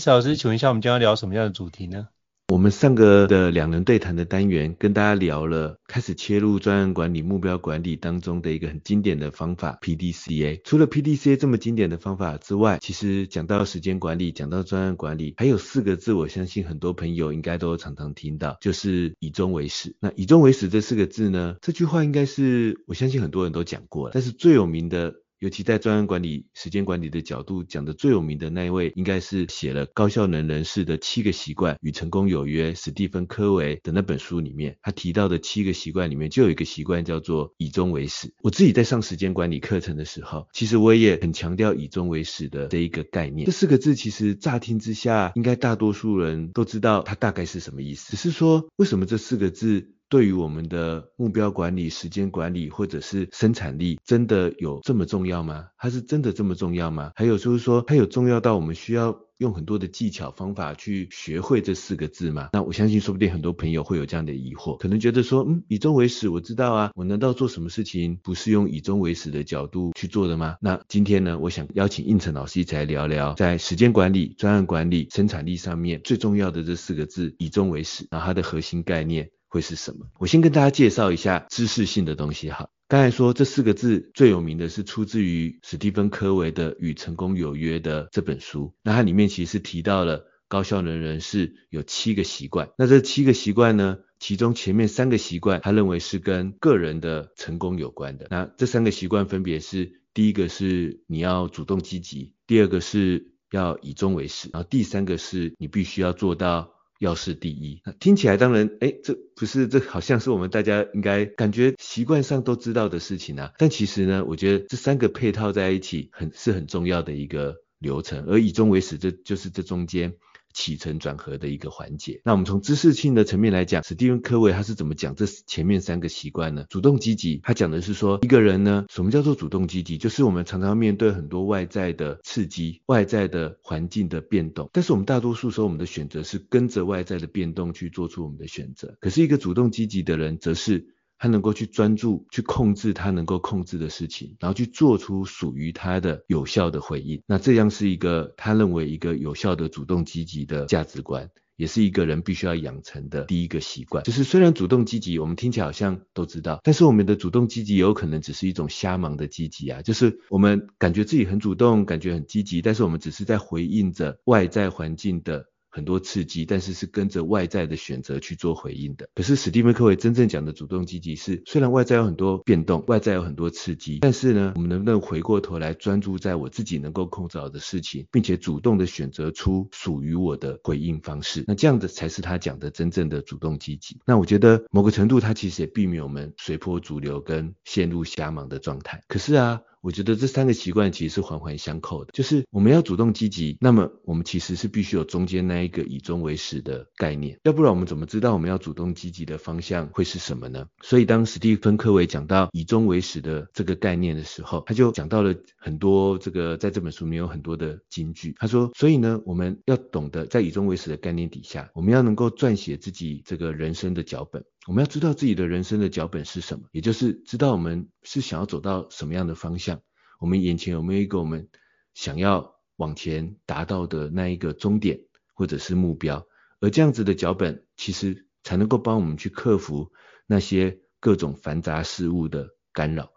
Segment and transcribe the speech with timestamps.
[0.00, 2.08] 伊斯老师，请问一下，我们将要聊什么样的主题呢？
[2.48, 10.62] 我们上个的两人对谈的单元，跟大家聊了开始切入专案管理、目标管理当中的一个很经典的方法 PDCA。
[10.64, 19.94] 除了 PDCA 这么经典的方法之外，其实讲到时间管理，讲到专案管理，还有四个字，我相信很多朋友应该都常常听到，就是以终为始。
[20.00, 25.12] 那以终为始这四个字呢，这句话应该是我相信很多人都讲过了，但是最有名的。
[25.40, 38.34] 尤其在专案管理、时间管理的角度讲的最有名的那一位，应该是写了《高效能人士的七个习惯与成功有约》史蒂芬·科维的那本书里面，他提到的七个习惯里面，就有一个习惯叫做以终为始。
[38.42, 43.46] 我自己在上时间管理课程的时候，其实我也很强调以终为始的这一个概念。
[43.46, 48.10] 这四个字其实乍听之下，应该大多数人都知道它大概是什么意思。
[48.10, 49.94] 只是说，为什么这四个字？
[50.10, 55.68] 对于我们的目标管理、时间管理或者是生产力，真的有这么重要吗？
[55.78, 57.12] 它是真的这么重要吗？
[57.14, 62.48] 还有就是说，它有重要到我们需要用很多的技巧方法去学会这四个字吗？
[62.52, 70.56] 那我相信，说不定很多朋友会有这样的疑惑，可能觉得说，嗯，以终为始，我知道啊，我难道做什么事情不是用以终为始的角度去做的吗？
[70.60, 79.30] 那今天呢，我想邀请应成老师一起来聊聊，在时间管理、专案管理、生产力上面最重要的这四个字，以终为始，然后它的核心概念。
[79.50, 80.06] 会是什么？
[80.18, 82.68] 我先跟大家介绍一下知识性的东西哈。
[82.86, 88.72] 刚才说这四个字最有名的是出自于史蒂芬·科维的《与成功有约》的这本书。
[88.82, 92.70] 那它里面其实提到了高效能人士有七个习惯。
[92.78, 98.28] 那这七个习惯呢，其中前面三个习惯他认为是跟个人的成功有关的。
[98.30, 106.72] 那这三个习惯分别是：第一个是你要主动积极；第二个是要以终为始；然后第三个是你必须要做到。
[107.00, 113.52] 要是第一，听起来当然，哎，这不是，这好像是我们大家应该感觉习惯上都知道的事情啊。
[113.56, 120.12] 但其实呢，我觉得这三个配套在一起很是很重要的一个流程，而以终为始，这就是这中间。
[120.52, 122.20] 起承转合的一个环节。
[122.24, 126.64] 那我们从知识性的层面来讲，史蒂芬·科维他是怎么讲这前面三个习惯呢？
[126.68, 129.98] 主动积极，他讲的是说，一个人呢，什么叫做主动积极？
[129.98, 138.96] 就是我们常常面对很多外在的刺激、外在的环境的变动，但是我们大多数时候我们的选择是跟着外在的变动去做出我们的选择。
[139.00, 140.94] 可是一个主动积极的人，则是。
[141.20, 147.22] 他能够去专注，去控制他能够控制的事情，然后去做出属于他的有效的回应。
[147.26, 154.02] 那这样是一个他认为一个有效的主动积极的价值观，也是一个人必须要养成的第一个习惯。
[154.02, 165.49] 就是虽然主动积极，我们听起来好像都知道，但是我们的主动积极也有可能只是一种瞎忙的积极啊，就是我们感觉自己很主动，感觉很积极，但是我们只是在回应着外在环境的。
[165.70, 169.08] 很多刺激，但是是跟着外在的选择去做回应的。
[169.14, 181.44] 可是史蒂芬·科维真正讲的主动积极是，虽然外在有很多变动，外在有很多刺激，但是呢，我们能不能回过头来专注在我自己能够控制好的事情，并且主动的选择出属于我的回应方式？
[181.46, 184.00] 那这样的才是他讲的真正的主动积极。
[184.04, 189.02] 那我觉得某个程度，他其实也避免我们随波逐流跟陷入瞎忙的状态。
[189.08, 189.62] 可是啊。
[189.80, 200.66] 我觉得这三个习惯其实是环环相扣的，就是我们要主动积极，那么我们其实是必须有中间那一个以终为始的概念，要不然我们怎么知道我们要主动积极的方向会是什么呢？
[200.82, 208.34] 所以当史蒂芬·科维讲到以终为始的这个概念的时候，他就讲到了很多这个在这本书里面有很多的金句。
[208.38, 214.44] 他说，所以呢，我们要懂得在以终为始的概念底下，我们要能够撰写自己这个人生的脚本。
[214.66, 219.80] 我们要知道自己的人生的脚本是什么，也就是知道我们是想要走到什么样的方向，
[220.18, 221.48] 我们眼前有没有一个我们
[221.94, 225.00] 想要往前达到的那一个终点
[225.34, 226.26] 或者是目标，
[226.60, 229.92] 而这样子的脚本其实才能够帮我们去克服
[230.26, 233.12] 那些各种繁杂事物的干扰，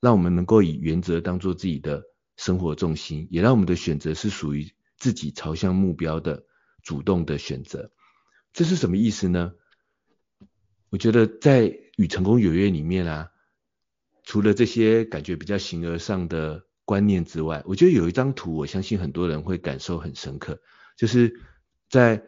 [0.00, 2.02] 让我们能够以原则当做自己的
[2.36, 6.44] 生活重心，也让我们的选择是属于自己朝向目标的
[6.82, 7.90] 主动的选择。
[8.52, 9.54] 这是什么意思呢？
[10.94, 11.62] 我觉得在
[11.96, 13.32] 《与成功有约》里面啊，
[14.22, 20.60] 除了这些感觉比较形而上的观念之外，我觉得有一张图，我相信很多人会感受很深刻，
[20.96, 21.40] 就是
[21.90, 22.22] 在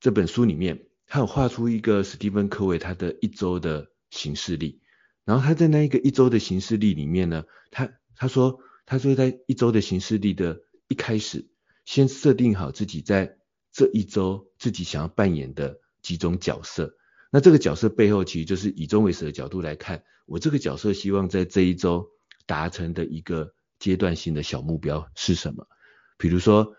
[0.00, 4.80] 这本书里面，他有画出一个史蒂芬·科维他的一周的行事历，
[5.26, 11.46] 然后他在那一个一周的行事历里面呢，他他说他说在一周的行事历的一开始，
[11.84, 13.36] 先设定好自己在
[13.70, 16.94] 这一周自己想要扮演的几种角色。
[17.30, 22.08] 那这个角色背后，其实就是以终为始的角度来看，我这个角色希望在这一周
[22.46, 25.68] 达成的一个阶段性的小目标是什么？
[26.16, 26.74] 比如说，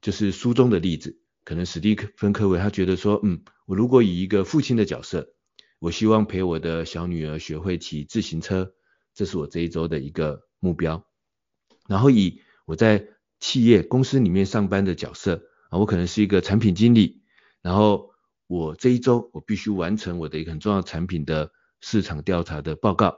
[0.00, 5.34] 就是书中的例子，可能史蒂芬·科维他觉得说，嗯，我如果以一个父亲的角色，
[5.78, 8.72] 我希望陪我的小女儿学会骑自行车，
[9.14, 11.06] 这是我这一周的一个目标。
[11.86, 13.08] 然后以我在
[13.40, 17.20] 企业公司里面上班的角色啊，我可能是一个产品经理，
[17.60, 18.10] 然后。
[18.52, 21.50] 我这一周我必须完成我的一个很重要产品的
[21.80, 23.16] 市场调查的报告，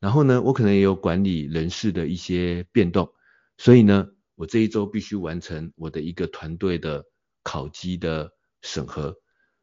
[0.00, 3.10] 然后呢，我可能也有管理人事的一些变动，
[3.56, 7.06] 所以呢，我这一周必须完成我的一个团队的
[7.42, 9.16] 考绩的审核，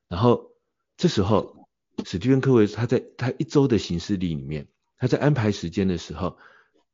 [0.07, 0.51] 然后
[0.97, 1.69] 这时候
[2.03, 4.67] 史蒂芬·科维他在他一周的行事历里面，
[4.97, 6.39] 他在安排时间的时候，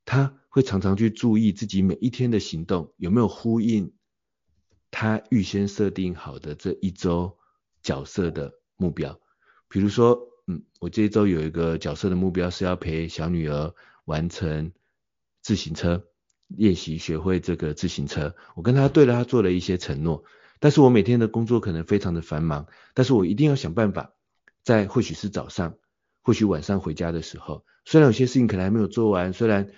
[0.03, 3.93] 他会常常去注意自己每一天的行动有没有呼应
[4.91, 7.38] 他预先设定好的这一周。
[7.81, 9.19] 角色的目标，
[9.67, 13.73] 比如说，嗯，我这一周有一个角色的目标是要陪小女儿
[14.05, 14.71] 完成
[15.41, 16.05] 自行车
[16.47, 18.35] 练习，学会这个自行车。
[18.55, 20.23] 我跟她对了，她做了一些承诺，
[20.59, 24.13] 但是我每天的工作可能非常的繁忙，但是我一定要想办法，
[24.63, 25.75] 在或许是早上，
[26.21, 29.69] 或许晚上回家的时候，虽然有些事情可能还没有做完，虽然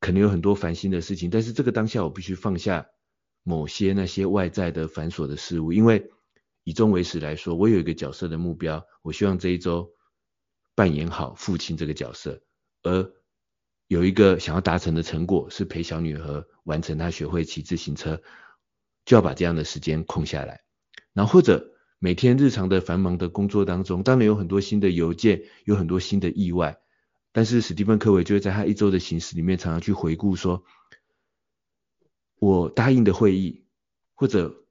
[0.00, 2.88] 可能有很多烦心的事情，但是这个当下我必须放下
[3.42, 6.10] 某些那些外在的繁琐的事物，因为。
[6.64, 9.92] 以终为始来说，我有一个角色的目标，我希望这一周
[10.74, 12.42] 扮演好父亲这个角色，
[12.82, 13.12] 而
[13.86, 18.22] 有一个想要达成的成果是陪小女儿完成她学会骑自行车，
[19.04, 20.62] 就要把这样的时间空下来。
[21.12, 26.78] 然后或者每天日常的繁忙的工作当中，当然有很多新的邮件，有很多新的意外，
[27.30, 30.64] 但是史蒂芬·科维就会在他一周的行事里面常常去回顾说，
[32.38, 33.66] 我答应的会议
[34.14, 34.63] 或者。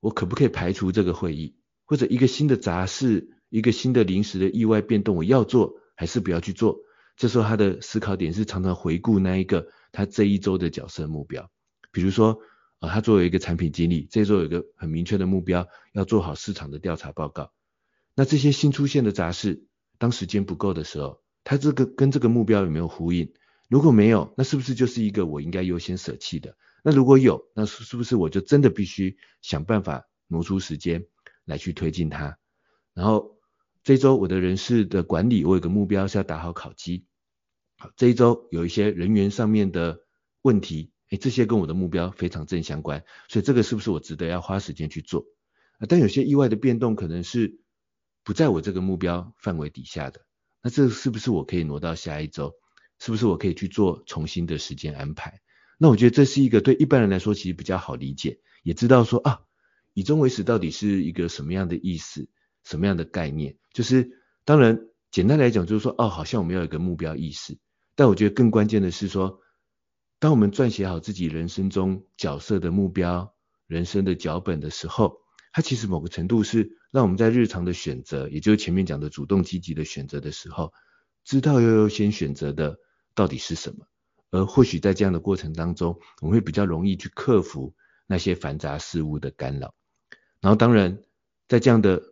[0.00, 1.54] 我可不可以排除这个会议，
[1.84, 6.80] 或者一个新的杂事，一个新的临时的意外变动，我要做还是不要去做？
[7.16, 11.50] 这时候他的思考点是常常回顾那一个他这一周的角色目标。
[11.92, 12.38] 比如说，
[12.78, 17.52] 啊，他作为一个产品经理，这周有一个很明确的目标，要做好市场的调查报告。
[18.14, 19.64] 那这些新出现的杂事，
[19.98, 23.32] 当时间不够的时候，他这个跟这个目标有没有呼应？
[23.68, 26.56] 如果没有，那是不是就是一个我应该优先舍弃的？
[26.82, 31.06] 那如果有，那是是不是我就真的必须想办法挪出时间
[31.44, 32.38] 来去推进它？
[32.94, 33.38] 然后
[33.82, 37.06] 这一周我的人事的管理，我有个目标是要打好考绩。
[37.78, 40.00] 好，这一周有一些人员上面的
[40.42, 45.24] 问题，诶，这些跟我的目标非常正相关，所以这个是不是我值得要花时间去做？
[45.78, 47.60] 啊，但有些意外的变动可能是
[48.22, 50.26] 不在我这个目标范围底下的，
[50.62, 52.54] 那这是不是我可以挪到下一周？
[52.98, 55.40] 是不是我可以去做重新的时间安排？
[55.82, 59.40] 那我觉得这是一个对一般人来说其实比较好理解，也知道说啊，
[59.94, 62.28] 以终为始到底是一个什么样的意思，
[62.64, 63.56] 什么样的概念？
[63.72, 64.10] 就是
[64.44, 67.56] 当然简单来讲就是说，哦，好像我们要有一个目标意识，
[67.94, 69.40] 但我觉得更关键的是说，
[70.18, 73.34] 当我们撰写好自己人生中角色的目标、
[73.66, 80.74] 人生的脚本的时候，它其实某个程度是让我们在日常的选择，也就是前面讲的主动积极的选择的时候，
[81.24, 82.78] 知道要优先选择的
[83.14, 83.86] 到底是什么。
[84.30, 87.74] 而或许在这样的过程当中，我们会比较容易去克服
[88.06, 89.74] 那些繁杂事物的干扰。
[90.40, 91.02] 然后当然，
[91.48, 92.02] 在这样的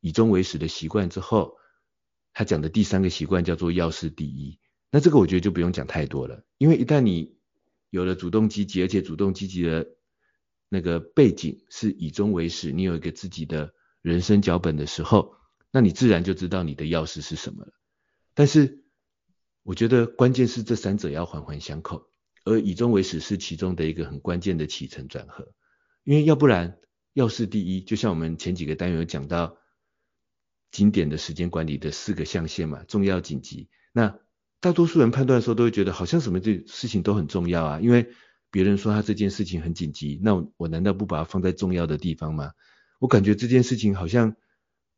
[0.00, 1.56] 以终为始的习惯之后，
[2.32, 4.58] 他讲的第三个习惯叫做要事第一。
[4.90, 7.36] 那这个我觉得就不用讲太多了，因为一旦你
[7.90, 9.86] 有了主动积极，而且主动积极的
[10.68, 15.34] 那个背景是以终为始，你有一个自己的人生脚本的时候，
[15.70, 17.72] 那你自然就知道你的钥匙是什么了。
[18.34, 18.84] 但是
[19.66, 22.08] 我觉得关键是这三者要环环相扣，
[22.44, 25.52] 而以终为始是其中的一个很关键的起承转合，
[26.04, 26.78] 因为要不然
[27.12, 29.58] 要事第一，就像我们前几个单元有讲到
[30.70, 34.18] 经典的时间管理的四个象限嘛，重要紧急，那。
[34.58, 38.08] 大多数人判断的时候都会觉得好像什么这事情都很重要啊，因为
[38.50, 42.52] 别人说他这件事情很紧急，那我，我难道不把它放在重要的地方吗？
[42.98, 44.34] 我感觉这件事情好像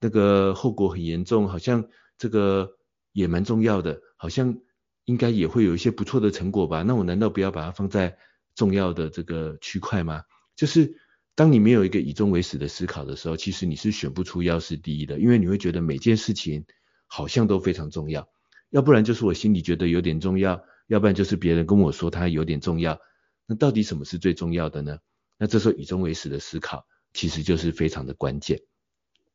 [0.01, 2.77] 那个后果很严重，好像这个
[3.19, 4.61] 也蛮重要的，好像
[5.05, 6.83] 应该也会有一些不错的成果吧？
[6.83, 8.17] 那我难道不要把它放在
[8.55, 10.23] 重要的这个区块吗？
[10.55, 10.95] 就是
[11.35, 16.65] 当你没有一个以终为始的思考的时候，其实你是选不出要事第一的，因为你会觉得每件事情
[17.09, 18.29] 好像都非常重要。
[18.71, 23.01] 要不然就是我心里觉得有点重要，要不然就是别人跟我说它有点重要。
[23.47, 24.99] 那到底什么是最重要的呢？
[25.39, 28.61] 那这时候以终为始的思考其实就是非常的关键。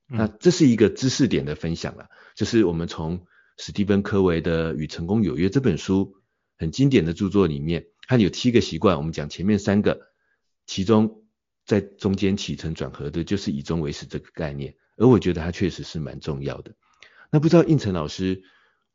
[0.10, 3.26] 嗯、那这是一个知识点的分享了，就是我们从
[3.58, 6.16] 史蒂芬科维的《与成功有约》这本书
[6.58, 10.02] 很经典的著作里面，它有七个习惯，我们讲前面三个，
[10.66, 11.24] 其中
[11.66, 16.76] 在中间起承转合的就是以终为始这个概念，而我觉得它确实是蛮重要的。
[17.32, 18.44] 那不知道应成老师。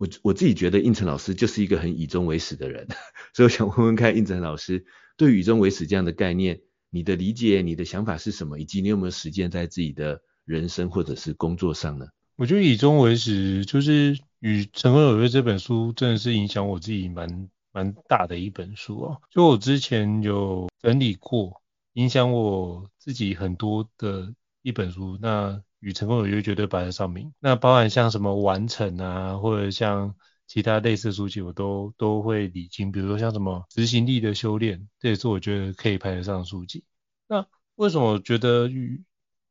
[0.00, 2.86] 我我自己觉得应成老师就是一个很以终为始的人，
[3.34, 4.86] 所以我想问问看应成老师
[5.16, 12.06] 对于以终为始这样的概念，你的理解、你的想法是什么，以及你有没有实践在自己的人生或者是工作上呢？
[12.36, 19.20] 我觉得以终为始就是《与成功有约》这本书真的是影响我自己蛮蛮大的一本书哦。
[19.30, 21.62] 就我之前有整理过，
[21.94, 25.62] 影响我自己很多的一本书，那。
[25.80, 30.16] 与成功有约绝对摆在上面，那包含像什么完成啊，或者像
[30.48, 32.90] 其他类似的书籍，我都都会理清。
[32.90, 36.82] 比如说像什么执行力的修炼，这也是我觉得可以排得上的书籍。
[37.28, 39.04] 那为什么我觉得与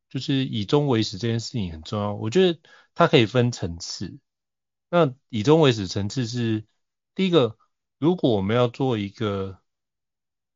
[0.10, 2.14] 就是以终为始这件事情很重要？
[2.14, 2.60] 我觉得
[2.94, 4.20] 它可以分层次。
[4.90, 6.66] 那以终为始层次是
[7.16, 7.58] 第一个，
[7.98, 9.60] 如果我们要做一个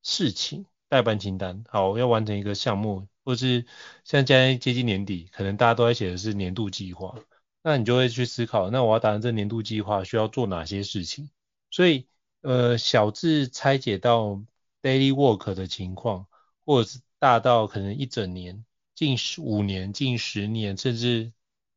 [0.03, 3.07] 事情，待办清单，好，要完成一个项目。
[3.23, 3.67] 或是
[4.03, 7.19] 像现在接近年底，可能大家都在写的是年度计划，
[7.61, 11.29] 那你就会去思考，那我要达成这年度计划需要做哪些事情？
[11.69, 12.07] 所以，
[12.41, 14.41] 呃，小至拆解到
[14.81, 16.25] daily work 的情况，
[16.65, 21.31] 或者是大到可能一整年、近十五年、近十年，甚至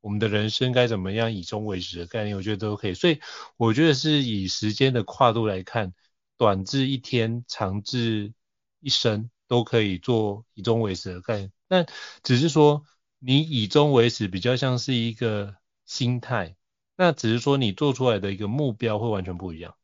[0.04, 2.94] 我们的人生该怎么样以终为始的概念，我觉得都可以。
[2.94, 3.20] 所以，
[3.56, 5.94] 我觉得是以时间的跨度来看，
[6.36, 8.34] 短至一天，长至
[8.80, 9.30] 一生。
[9.46, 11.86] 都可以做以终为始的概念，但
[12.22, 12.82] 只是说
[13.18, 16.56] 你以终为始比较像是一个心态，
[16.96, 19.76] 那只是说你做出来的一个目标会完全不一样，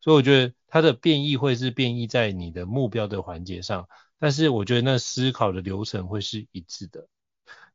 [0.00, 3.88] 所以我觉得它的变异会是变异在你的目标的环节上，
[4.20, 7.08] 但是我觉得那思考的流程会是一致的。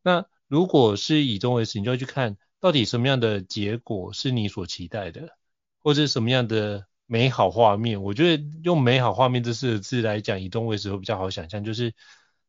[0.01, 5.37] 那如果是以终为始，你就要去看到底什么样的结果是你所期待的，
[5.81, 6.85] 或者什么样的。
[7.05, 11.63] 美好画面，我觉得用美好画面这四个字来讲，以终为始会比较好想象。
[11.63, 11.93] 就是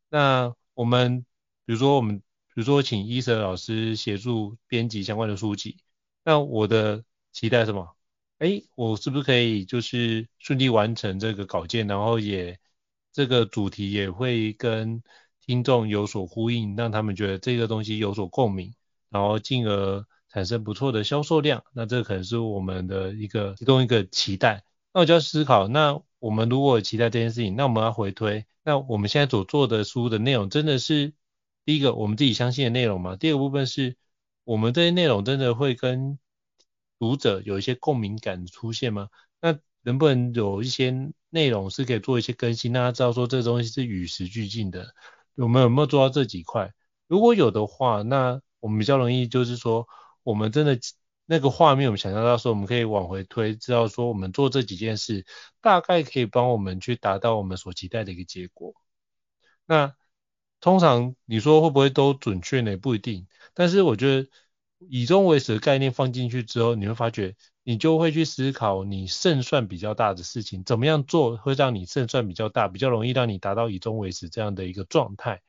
[0.08, 1.26] 那我们
[1.66, 5.78] 比如说我们比如说请伊瑟老师协助编辑相关的书籍，
[6.24, 7.94] 那我的期待什么？
[8.38, 12.58] 哎，我是不是可以就是顺利完成这个稿件，然后也
[13.12, 15.02] 这个主题也会跟
[15.46, 18.74] 听众有所呼应，让他们觉得这个东西有所共鸣，
[19.10, 20.04] 然后进而。
[20.34, 24.64] 产生不错的销售量，那这可能是我们的一个其中一个期待。
[24.92, 31.12] 那我就要思考，那我们如果期待这件事情，那我们要回推，那我们现在所做的书的内容，真的是
[31.64, 33.14] 第一个我们自己相信的内容吗？
[33.14, 33.96] 第二个部分是
[34.42, 36.18] 我们这些内容真的会跟
[36.98, 39.10] 读者有一些共鸣感出现吗？
[39.40, 44.96] 那能不能有一些内容是可以做一些更新，让大家知道说这个东西是与时俱进的？
[45.36, 46.72] 我们有没有做到这几块？
[47.06, 49.86] 如果有的话，那我们比较容易就是说。
[50.24, 50.80] 我们真的
[51.26, 55.26] 那个画面，我们想象到说，我们可以往回推，知道说我们做这几件事，
[55.60, 58.72] 大概可以帮我们去达到我们所期待的一个结果。
[59.66, 59.94] 那
[60.62, 62.78] 通常你说会不会都准确呢？
[62.78, 63.26] 不一定。
[63.52, 64.30] 但是我觉得
[64.78, 75.42] 以终为始的概念放进去之后，你会发觉你就会去思考你胜算比较大的事情，怎么样做会让你胜算比较大，比较容易让你达到以终为始这样的一个状态。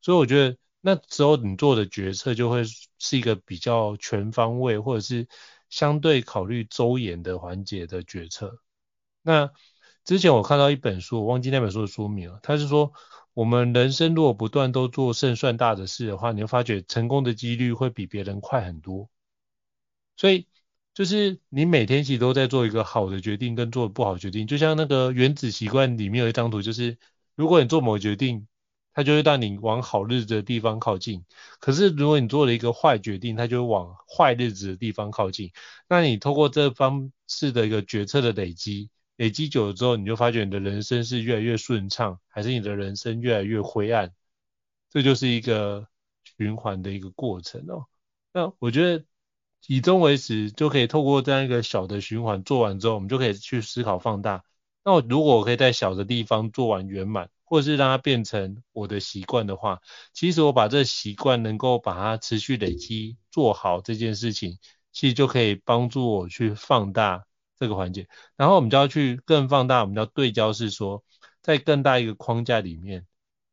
[0.00, 0.56] 所以我觉得。
[0.82, 2.62] 那时候你做的决策就会
[2.98, 5.28] 是一个比较全方位，或者是
[5.68, 8.62] 相对考虑周延的环节的决策。
[9.20, 9.50] 那
[10.02, 12.40] 之前我看到一本书，我忘记那本书的书名了。
[12.42, 12.94] 他是说，
[13.34, 19.10] 我们人生如果不断都做胜算大的事的话，你会发觉成功的几率会比别人快很多。
[20.16, 20.46] 所以，
[21.00, 26.98] 就是你每天其实都在做一个好的决定跟做不好决定，就像那个原子习惯里面有一张图，就是
[27.34, 28.46] 如果你做某决定，
[28.92, 31.24] 它就会让你往好日子的地方靠近。
[31.58, 35.50] 可是如果你做了一个坏决定，它就会往坏日子的地方靠近。
[35.88, 44.12] 那你透过这方式的一个决策的累积，累积久了之后，你就发觉你的人生是越来越顺畅，还是你的人生越来越灰暗？
[44.90, 45.88] 这就是一个
[46.36, 47.86] 循环的一个过程哦。
[48.34, 49.02] 那我觉得
[49.66, 54.44] 以终为始，就可以透过这样一个小的循环做完之后，我们就可以去思考放大。
[54.84, 57.28] 那我如果我可以在小的地方做完圆满。
[57.50, 59.80] 或是让它变成我的习惯的话，
[60.12, 64.60] 其实我把这个习惯能够把它持续累积做好这件事情，
[64.92, 67.24] 其实就可以帮助我去放大
[67.58, 68.06] 这个环节。
[68.36, 71.02] 然后我们就要去更放大，我们要对焦是说，
[71.42, 73.04] 在更大一个框架里面，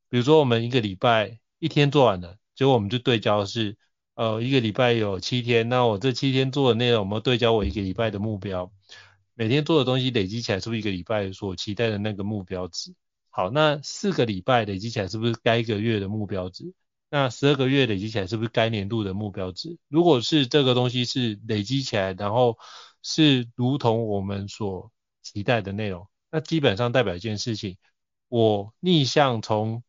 [0.10, 3.78] 比如说我们一个礼拜一天做完了，结果我们就对焦是，
[4.18, 8.72] 呃，一个礼拜有七天，那我这七天做的内容，我们对焦我一个礼拜的目标，
[9.36, 12.96] 每天做的东西累积起来是不是一个礼拜所期待的那个目标值？
[13.30, 16.74] 好，那四个礼拜累积起来是不是该一个月的目标值？
[17.12, 19.78] 那十二个月累积起来是不是该年度的目标值？
[19.88, 22.58] 如果是这个东西是累积起来，然后
[23.04, 27.78] 是如同我们所期待的内容，那基本上代表一件事情，
[28.30, 29.84] 我逆向从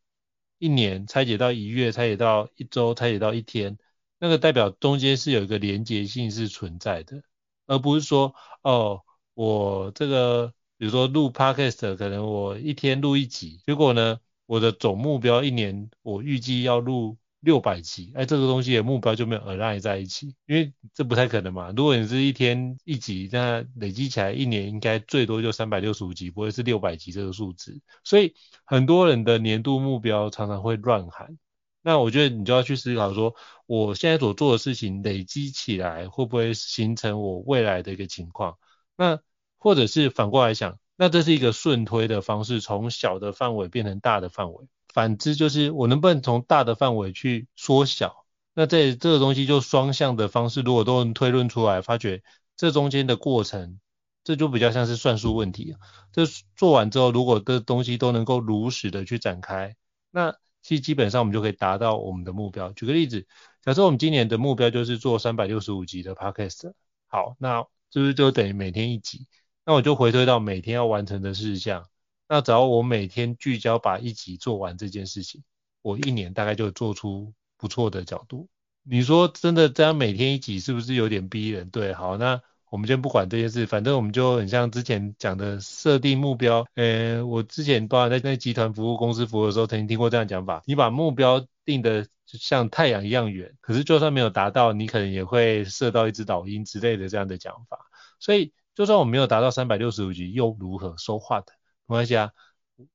[0.59, 3.79] 一年拆解到一月，拆解到一周，拆解到一天，
[4.19, 7.23] 那个代表中间是有一个连结性是存在的，
[7.65, 9.01] 而不是说哦，
[9.33, 10.53] 我这个。
[10.79, 21.73] 比如说录 Podcast，可能我一天录一集，结果呢，我的总目标一年我预计要录六百集，哎，这个东西的目标就没有 align 在一起，因为这不太可能嘛。
[21.75, 27.81] 如果你是一天一集，那累积起来一年应该最多就三百六十五集，不会是六百集这个数字。
[28.05, 28.33] 所以
[28.63, 31.37] 很多人的年度目标常常会乱喊。
[31.81, 33.35] 那我觉得你就要去思考说，
[33.69, 38.57] 我现在所做的事情累积起来会不会形成我未来的一个情况？
[38.97, 39.19] 那
[39.59, 44.67] 或者是反过来想，那这是一个顺推的方式，从小的范围变成大的范围。
[44.91, 48.25] 反之就是我能不能从大的范围去缩小？
[48.55, 52.23] 那这这个东西就双向的方式，如果都能推论出来，发觉
[52.57, 53.79] 这中间的过程，
[54.23, 55.75] 这就比较像是算术问题。
[56.11, 56.23] 这
[56.55, 59.75] 做完之后，如果这东西都能够如实的去展开，
[60.09, 62.73] 那其实基本上我们就可以达到我们的目标。
[62.73, 63.25] 举个例子，
[63.61, 66.71] 假设我们今年的目标就是做三百六十五集的 Podcast，
[67.07, 69.27] 好，那是不是就等于每天一集？
[69.65, 71.85] 那我就回推到每天要完成的事项，
[72.27, 75.43] 那只要我每天聚焦把一集做完这件事情，
[75.81, 78.47] 我一年大概就做出不错的角度。
[78.83, 81.69] 你说真的这样每天一集是不是有点逼人？
[81.69, 86.65] 对，好，那我们先不管这件事，反正我们就很像之前讲的设定目标。
[86.75, 97.79] 呃，我之前包含在那集团服务公司服务的时候，曾经听过这样讲法：你把目标定得像太阳一样远，可是就算没有达到，你可能也会射到一只老鹰之类的这样的讲法。
[98.19, 98.53] 所以。
[98.75, 101.47] 就算我没有达到三百六十五集又如何说话的
[101.85, 102.31] 没关系啊。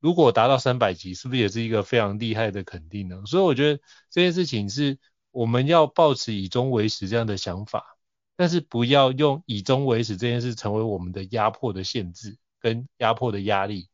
[0.00, 3.20] 如果达到三百级，是不是也是一个非常厉害的肯定呢？
[3.26, 4.98] 所以我觉得这件事情是
[5.30, 7.93] 我们要抱持以终为始这样的想法，
[8.36, 13.88] 但是不要用以终为始这件事成为我们的压迫的限制跟压迫的压力。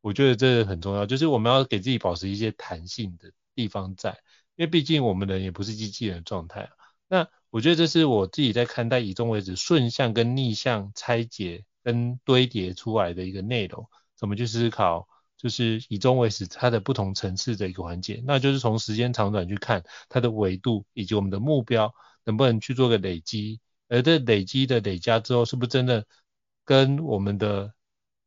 [0.00, 4.10] 我觉得这很重要，就是我们要给自己保持一些弹性的地方在，
[4.56, 6.68] 因为毕竟我们人也不是机器人的状态。
[7.08, 26.06] 那我觉得这是我自己在看待以终为始顺向跟逆向拆解跟堆叠出来的一个内容，怎么去思考，就是以终为始它的不同层次的一个环节，那就是从时间长短去看它的维度以及我们的目标能不能去做个累积，而这累积的累加之后，是不是真的
[26.64, 27.74] 跟我们的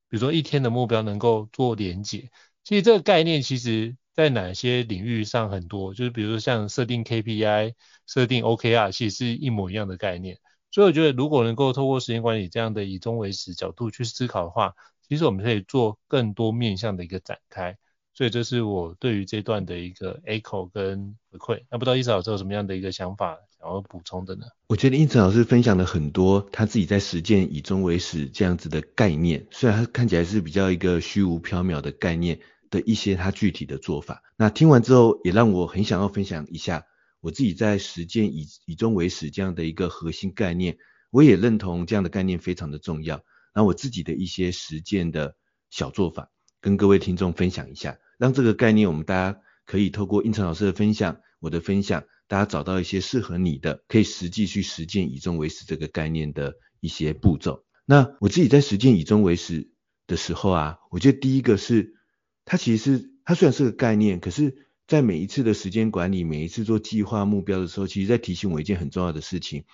[0.10, 2.30] 比如说一天的目标能够做连结？
[2.63, 3.96] 其实这个概念其实。
[4.17, 7.76] 在哪些领域上很多，就是比如说像设定 KPI、
[8.08, 10.39] 设定 OKR，其实是一模一样的概念。
[10.72, 14.74] 所以我觉得，如果能够透过时间管理这样的以终为始角度去思考的话，
[15.08, 17.78] 其实我们可以做更多面向的一个展开。
[18.15, 21.63] 所以这是我对于这段的一个 echo 跟回馈。
[21.70, 24.46] 那不知道伊草老师有什么样的一个想法想要补充的呢？
[24.67, 32.39] 我觉得伊草老师分享了很多他自己在实践以终为始这样子的概念，虽然他看起来是比较一个虚无缥缈的概念。
[32.70, 36.84] 的一些他具体的做法，那听完之后也让我很想要分享一下
[37.22, 40.78] 我自己在实践以以终为始这样的一个核心概念，
[41.10, 43.24] 我也认同这样的概念非常的重要。
[43.56, 45.38] 那我自己的一些实践的
[45.70, 57.66] 小做法，跟各位听众分享一下，让这个概念我们大家可以透过胤丞老师的分享，我的分享，大家找到一些适合你的，可以实际去实践以终为始这个概念的一些步骤。
[57.86, 59.72] 那我自己在实践以终为始
[60.08, 61.96] 的时候啊，我觉得第一个是。
[62.50, 69.66] 它其实是，它虽然是个概念，可是，在每一次的时间管理，每一次做计划目标的时候，其实在提醒我一件很重要的事情。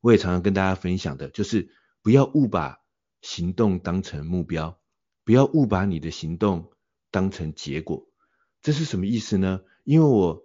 [0.00, 1.68] 我也常常跟大家分享的，就是
[2.00, 2.78] 不要误把
[3.20, 4.80] 行动当成目标，
[5.26, 6.70] 不要误把你的行动
[7.10, 8.06] 当成结果。
[8.62, 9.60] 这是什么意思呢？
[9.84, 10.42] 因为我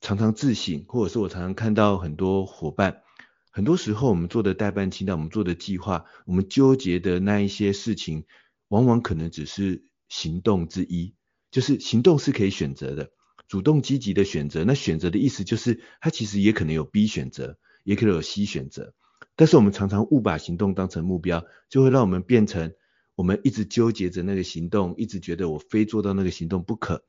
[0.00, 3.02] 常常自省，或者是我常常看到很多伙伴，
[3.50, 8.24] 很多时候我们做的待办清单，我们做的计划，我们纠结的那一些事情，
[8.68, 11.14] 往往可能只是行动之一，
[11.50, 13.10] 就是行动是可以选择的，
[13.46, 14.64] 主动积极的选择。
[14.64, 18.94] 那选择的意思就是，它其实也可能有 B 选择，也可能有 C 选择。
[19.36, 22.72] 但是我们常常误把行动当成目标，就会让我们变成
[23.14, 27.04] 我们一直纠结着那个行动，一直觉得我非做到那个行动不可。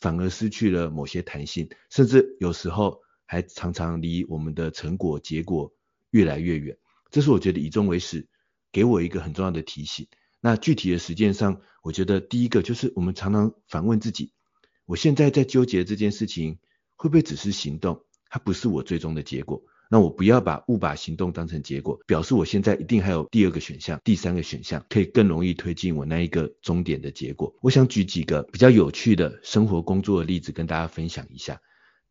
[0.00, 5.72] 反而失去了某些弹性，甚至有时候还常常离我们的成果结果
[6.10, 6.76] 越来越远。
[7.10, 8.28] 这是我觉得以终为始，
[8.72, 10.08] 给我一个很重要的提醒。
[10.40, 14.32] 那具体的实践上，我觉得第一个就是我们常常反问自己：
[14.84, 16.58] 我现在在纠结这件事情，
[16.96, 18.04] 会不会只是行动？
[18.28, 19.62] 它不是我最终的结果。
[19.90, 27.54] 那我不要把误把行动当成结果，表示我现在一定还有第二个选项、第三个选项，可以更容易推进我那一个终点的结果。
[27.60, 31.60] 我想举几个比较有趣的生活工作的例子跟大家分享一下。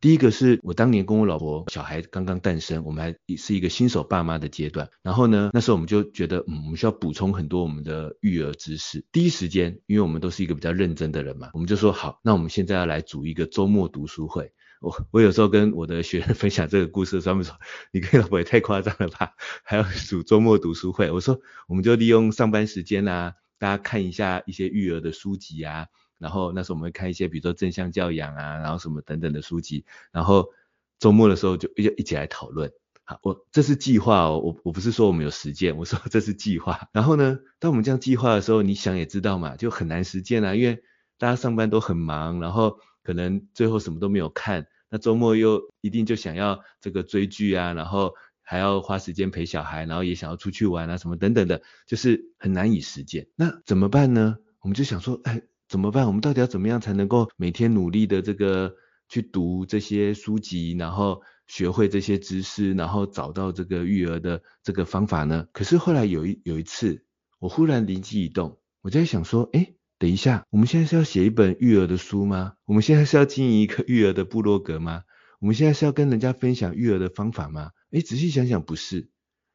[0.00, 4.90] 第一个是我当年跟我老婆小孩刚刚诞生，我们还是一个新手爸妈的阶段。
[5.02, 9.02] 然后呢，那时候我们就觉得，嗯，我们需要补充很多我们的育儿知识。
[9.12, 14.52] 第一时间，因为我们都是一个比较认真的人嘛，我们就说好，那我们现在要来组一个周末读书会。
[14.84, 17.58] 我我有时候跟我的学生分享这个故事，他们说，
[17.90, 21.10] 你跟老婆也太夸张了吧，还要组周末读书会。
[21.10, 25.86] 我说，我们就利用上班时间啊，大家看一下一些育儿的书籍啊，
[26.18, 30.50] 然后那时候我们会看一些比如说正向教养啊，然后什么等等的书籍，然后
[30.98, 32.70] 周末的时候就一一起来讨论。
[33.04, 36.88] 好，我这是计划哦，我我不是说我们有实践，我说这是计划。
[36.92, 40.82] 然后呢，当我们这样计划的时候，你想也知道嘛，就很难实践啊，因为
[41.18, 44.66] 大家上班都很忙，然后可能最后什么都没有看。
[44.94, 53.26] 那周末又一定就想要这个追剧啊，然后还要花时间陪小孩，然后也想要出去玩啊，什么等等的，就是很难以实践。
[53.34, 54.36] 那怎么办呢？
[54.60, 56.06] 我们就想说，哎，怎么办？
[56.06, 58.72] 我们到底要怎么样才能够每天努力的这个
[59.08, 65.48] 去读这些书籍，然后学会这些知识，然后找到这个育儿的这个方法呢？
[65.52, 67.04] 可是后来有一有一次，
[67.40, 69.74] 我忽然灵机一动，我在想说，哎。
[70.04, 72.56] 等一下，我们现在是要写一本育儿的书吗？
[72.66, 75.04] 我们现在是要经营一个育儿的部落格吗？
[75.40, 77.70] 我们现在是要跟人家分享育儿的方法吗？
[77.90, 79.08] 诶，仔细想想不是。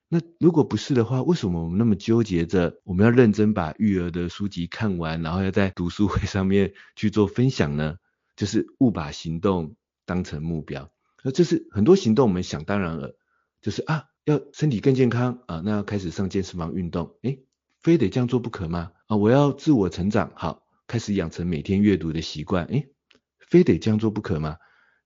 [0.07, 7.97] 那如果不是的话，为什么我们那么纠结着我们要认真把育儿的书籍看完，然后要在读书会上面去做分享呢？
[8.35, 9.75] 就是误把行动
[10.07, 10.89] 当成目标。
[11.23, 13.15] 那这是很多行动我们想当然了，
[13.61, 17.43] 就是啊要身体更健康啊，那要开始上健身房运动，诶，
[17.79, 18.93] 非得这样做不可吗？
[19.09, 22.65] 啊，我要自我成长，好，开始养成每天阅读的习惯。
[22.65, 22.91] 诶，
[23.39, 24.57] 非得这样做不可吗？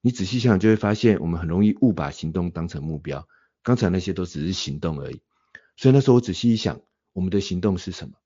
[0.02, 3.26] 你仔细想想就会发现，我们很容易误把行动当成目标。
[3.62, 5.22] 刚才那些都只是行动而已。
[5.78, 6.82] 所以那时候我仔细一想，
[7.14, 8.16] 我们的行动是什么？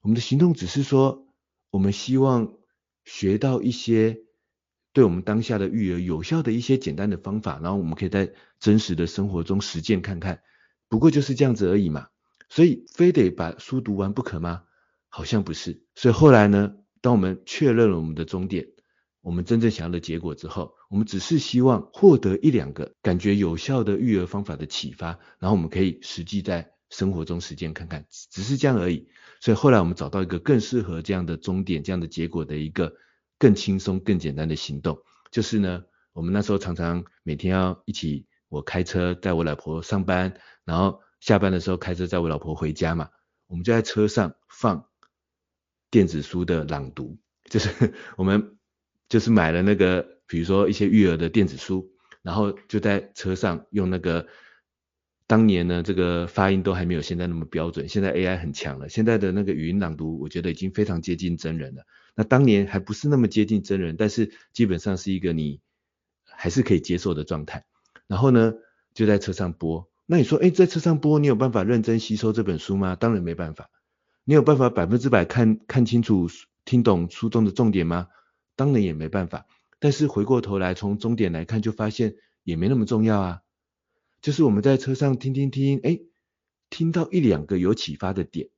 [0.00, 1.26] 我们的行动只是说，
[1.70, 2.52] 我们希望
[3.04, 4.20] 学到一些
[4.92, 10.42] 对我们当下的育儿有效的一些简单的方法，然后我们可以在真实的生活中实践看看。
[10.88, 12.06] 不过就是这样子而已嘛。
[12.48, 14.62] 所以非得把书读完不可吗？
[15.08, 15.82] 好像不是。
[15.94, 18.66] 所以后来呢，当我们确认了我们的终点，
[19.20, 29.08] 我们真正想要的结果之后，我们只是希望获得一两个感觉有效的育儿方法的启发，然后我们可以实际在生活中实践看看，只是这样而已。
[29.40, 32.94] 所以后来我们找到一个更适合这样的终点、这样的结果的一个
[33.38, 34.98] 更轻松、更简单的行动，
[35.30, 41.00] 就是呢，我们那时候常常每天要一起，我开车带我老婆上班，然后。
[41.18, 43.08] 下班的时候开车载我老婆回家嘛，
[43.48, 44.86] 我们就在车上放
[45.90, 47.18] 电子书的朗读，
[47.48, 47.70] 就是
[48.16, 48.56] 我们
[49.08, 51.90] 就是买了那个，比如说一些育儿的电子书，
[52.22, 54.26] 然后就在车上用那个，
[55.26, 61.84] 当年呢这个发音都还没有现在那么标准，现在 AI 很强了，现在的那个语音朗读我觉得已经非常接近真人了。
[62.14, 65.60] 那当年还不是那么接近真人，但是基本上是一个你
[66.24, 67.64] 还是可以接受的状态。
[68.06, 68.54] 然后呢
[68.94, 69.88] 就在车上播。
[70.06, 72.94] 那你说，哎，在车上播，你有办法认真吸收这本书吗？
[72.94, 73.68] 当然没办法。
[74.28, 76.28] 你有办法百分之百看看清楚、
[76.64, 78.08] 听懂书中的重点吗？
[78.56, 79.46] 当然也没办法。
[79.78, 83.42] 但是回过头来从终点来看，就发现也没那么重要啊。
[84.20, 86.00] 就是我们在车上听听听，哎，
[86.70, 88.48] 听到一两个有启发的点，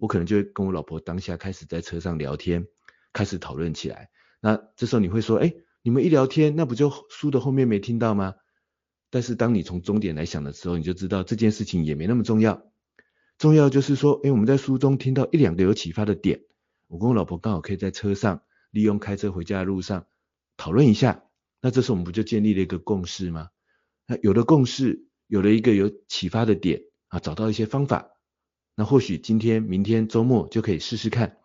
[0.00, 2.66] 我可能就会跟我老婆当下开始在车上聊天，
[3.12, 4.10] 开始讨论起来。
[4.40, 8.34] 那这时候你会说，哎，你们一聊天，那不就书的后面没听到吗？
[9.08, 12.71] 但是当你从终点来想的时候，你就知道这件事情也没那么重要。
[13.38, 16.42] 重要就是说，诶，我们在书中听到一两个有启发的点，
[16.86, 20.06] 我跟我老婆刚好可以在车上利用开车回家的路上
[20.56, 21.24] 讨论一下。
[21.60, 23.50] 那这时候我们不就建立了一个共识吗？
[24.06, 28.10] 那有了共识，有了一个有启发的点啊，找到一些方法，
[28.74, 31.38] 那或许今天、明天、周末就可以试试看。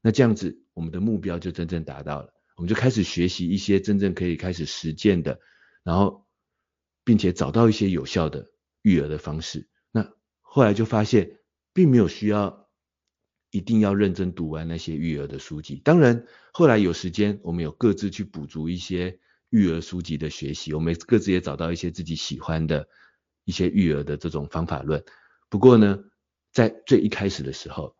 [0.00, 2.32] 那这样子，我们的目标就真正达到了。
[2.56, 5.40] 我们就开始学习一些真正可以开始实践的，
[5.82, 6.26] 然后
[7.04, 8.50] 并且找到一些有效的
[8.82, 9.68] 育儿的方式。
[10.54, 11.40] 后来就发现，
[11.72, 12.68] 并没有需要
[13.50, 15.82] 一定要认真读完那些育儿的书籍。
[15.82, 19.18] 当然，后来有时间，我们有各自去补足一些
[19.50, 20.72] 育儿书籍的学习。
[20.72, 22.88] 我们各自也找到一些自己喜欢的
[23.44, 25.04] 一些育儿的这种方法论。
[25.48, 26.04] 不过呢，
[26.52, 27.96] 在最一开始的时候，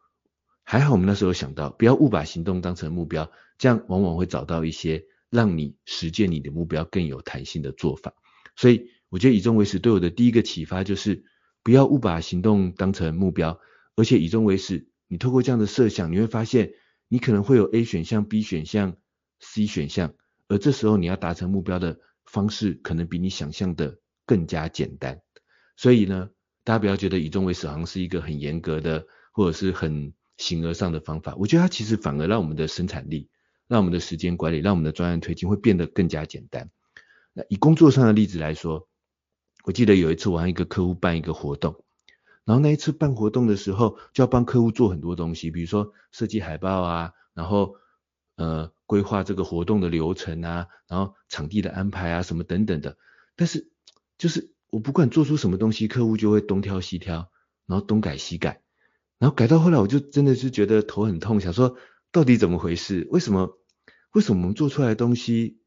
[0.62, 8.14] 还好，我们那时候想到，不要误把行动当成目标，这样往往会找到一些让你实践你的目标更有弹性的做法。
[8.54, 11.24] 所以，我觉得以终为始对我的第一个启发就是，
[11.64, 13.58] 不要误把行动当成目标，
[13.96, 16.74] 而且以终为始，你透过这样的设想，你会发现，
[17.08, 18.96] 你可能会有 A 选项、B 选项、
[19.40, 20.14] C 选项，
[20.46, 25.22] 而这时候你要达成目标的方式，可能比你想象的更加简单。
[25.76, 26.28] 所以呢，
[26.62, 33.30] 大家不要觉得以终为始好像是一个很严格的，或者是很形而上的方法，我觉得它其实反而让我们的生产力、
[33.68, 36.70] 让我们的时间管理、让我们的专案推进会变得更加简单。
[37.32, 38.88] 那以工作上的例子来说，
[39.64, 41.82] 我记得有一次我让一个客户办一个活动，
[42.44, 47.76] 然后那一次办活动的时候，就要帮客户做很多东西，比如说设计海报啊，然后
[48.36, 52.98] 呃规划这个活动的流程啊，然后场地的安排啊什么等等的。
[53.36, 53.70] 但是
[54.18, 57.30] 就是我不管做出什么东西，客户就会东挑西挑，
[57.66, 58.60] 然后东改西改。
[59.18, 61.78] 然后改到后来，我就真的是觉得头很痛，想说
[62.12, 63.08] 到底怎么回事？
[63.10, 63.58] 为什么
[64.12, 65.58] 为什么我们做出来的东西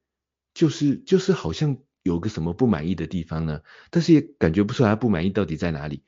[0.53, 3.61] 就是就是好像有个什么不满意的地方呢？
[3.91, 6.03] 但是也感觉不出来不满意到底在哪里。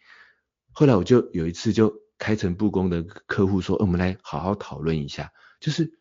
[0.72, 6.00] 后来我就有一次就开诚布公的客户说，哦，我们来好好讨论一下，就是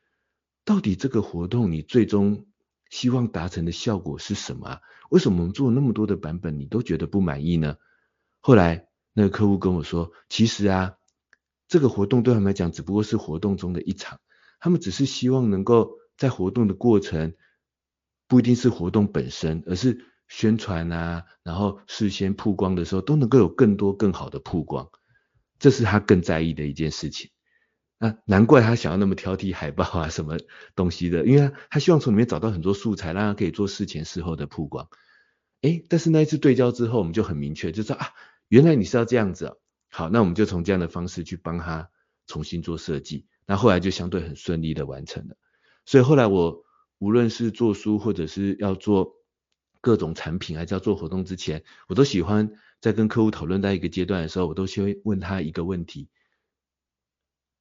[0.64, 2.46] 到底这个活动你最终
[2.88, 4.80] 希望达成的效果是什么？
[5.10, 7.76] 为什么我们做那么多的版本你都觉得不满意呢？
[8.40, 10.94] 后来那个客户跟我说，其实啊。
[11.70, 14.20] 这个活动对他们来讲只不过是活动中的一场，
[14.58, 17.34] 他们只是希望能够在活动的过程，
[18.28, 24.88] 不一定是活动本身，而是宣传啊，然后事先曝光的时候都能够有更多更好的曝光，
[25.58, 27.30] 这是他更在意的一件事情。
[27.98, 30.36] 那难怪他想要那么挑剔海报啊什么
[30.76, 34.88] 东西的，因为他希望从里面找到很多素材，让他可以做事前事后的曝光。
[35.62, 38.10] 诶，但是那一次对焦之后，我们就很明确，就说啊，
[38.46, 39.58] 原来你是要这样子。
[39.90, 41.88] 好，那我们就从这样的方式去帮他
[42.26, 45.36] 重新做设计，那后来就相对很顺利的完成了。
[45.86, 46.62] 所以后来我
[46.98, 49.16] 无论是做书或者是要做
[49.80, 56.08] 各种产品，还是要做活动之前，我都喜欢在跟客户讨论在一个阶段的时候，我都先问他一个问题：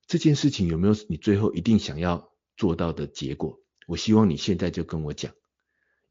[0.07, 3.59] 这件事情有没有你最后一定想要做到的结果？
[3.87, 5.33] 我希望你现在就跟我讲，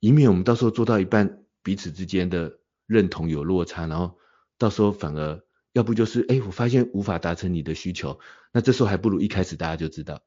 [0.01, 4.19] 以免我们到时候做到一半，彼此之间的认同有落差，然后
[4.59, 5.45] 到时候反而。
[5.73, 8.19] 要不就是哎，我发现无法达成你的需求，
[8.51, 10.23] 那这时候还不如一开始大家就知道，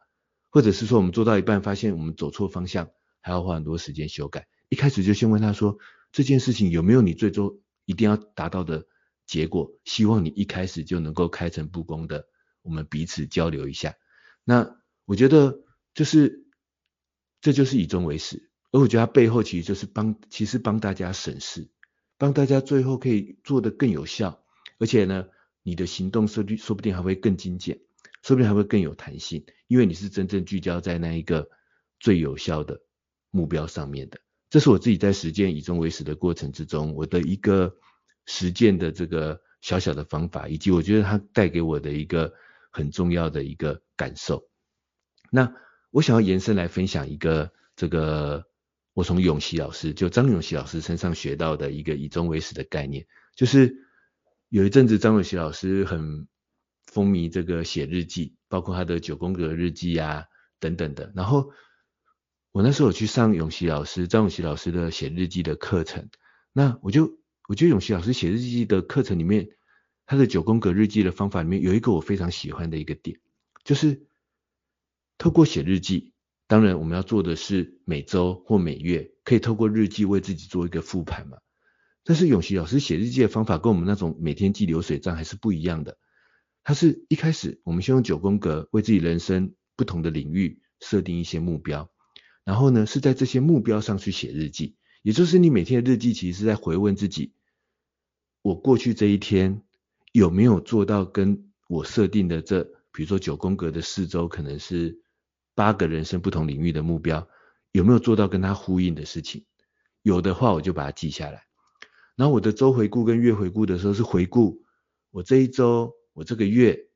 [0.50, 2.90] 或者是说我们做到一半发现我们走错方向，
[3.22, 5.78] 还要花很多时间修改，一开始就先问他说，
[6.12, 8.88] 这件事情有没有你最终一定要达到的
[9.26, 12.28] 结果，希望你一开始就能够开诚布公的，
[12.62, 13.96] 我们彼此交流一下。
[14.44, 15.60] 那我觉得
[15.94, 16.46] 就是
[17.42, 21.70] 这就是以终为始，而我觉得它背后其实就是帮其实帮大家省事，
[22.18, 24.44] 帮大家最后可以做得更有效，
[24.78, 25.28] 而且呢。
[25.62, 27.82] 你的行动说不说不定还会更精简，
[28.24, 31.50] 说不定还会更有弹性，因为你是真正聚焦在那一个
[32.00, 32.80] 最有效的
[33.32, 34.20] 目标上面的。
[34.50, 37.76] 这是我自己在实践以终为始的过程之中，我的一个
[38.26, 42.34] 实践的这个小小的方法，以及我觉得它带给我的一个
[42.72, 44.50] 很重要的一个感受。
[45.32, 45.54] 那
[45.92, 48.46] 我想要延伸来分享一个这个
[48.94, 53.06] 我从永琪老师，就张永琪老师身上学到的一个以终为始的概念，
[53.36, 53.86] 就是。
[54.52, 56.28] 有一阵子，张永琪老师很
[56.92, 60.26] 风靡这个写日记，包括他的九宫格日记啊
[60.60, 61.12] 等等的。
[61.16, 61.52] 然后
[62.52, 66.10] 我那时候有去上永琪老师张永琪老师的写日记的课程，
[66.52, 69.50] 那我就我觉得永琪老师写日记的课程里面，
[70.08, 73.20] 他的九宫格日记的方法里面有一个我非常喜欢的一个点，
[73.64, 74.08] 就是
[75.18, 76.14] 透过写日记，
[76.48, 81.38] 当然我们要做的是每周或每月，可以透过日记为自己做一个复盘嘛。
[82.04, 86.00] 但是永琪老师写日记的方法跟我们那种每天记流水账还是不一样的。
[86.64, 91.90] 它是一开始我们先用九宫格为自己人生不同的领域设定一些目标，
[92.44, 97.34] 然后呢是在这些目标上去写日记，也就是你每天的日记其实是在回问自己，
[98.42, 99.62] 我过去这一天
[100.12, 105.02] 有没有做到跟我设定的这，比如说九宫格的四周可能是
[105.56, 107.28] 八个人生不同领域的目标，
[107.72, 109.46] 有没有做到跟他呼应的事情？
[110.02, 111.44] 有的话我就把它记下来。
[112.16, 114.64] 然后我的周回顾跟月回顾的时候是回顾
[115.12, 116.88] 我这一周、我这个月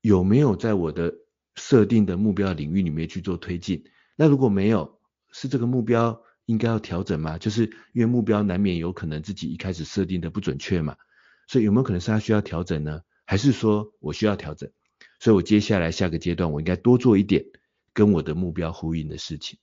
[0.00, 1.14] 有没有在我的
[1.54, 3.84] 设定的目标领域里面去做推进。
[4.16, 5.00] 那如果没有，
[5.32, 7.38] 是这个目标应该要调整吗？
[7.38, 10.96] 就是因为目标难免有可能自己一开始设定的不准确嘛，
[11.48, 13.02] 所以有没有可能是它需要调整呢？
[13.24, 14.70] 还是说我需要调整？
[15.18, 17.44] 所以我接下来下个阶段我应该多做一点
[17.92, 19.58] 跟我的目标呼应的事情。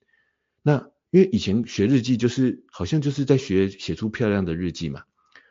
[0.62, 5.04] 那因为以前学日记就是好像就是在学写出漂亮的日记嘛，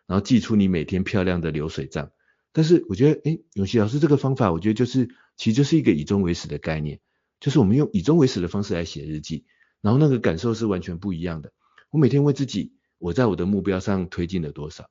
[0.06, 2.10] 然后记出你每天漂亮的流水账。
[2.52, 7.00] 但是我觉得，哎，永琪老师这个方法，我觉得就是其实就是一个以终为始的概念，
[7.40, 9.44] 就是我们用以终为始的方式来写日记，
[9.80, 11.52] 然后那个感受是完全不一样的。
[11.90, 14.90] 我每天问自己，我在我的目标上推进了多少？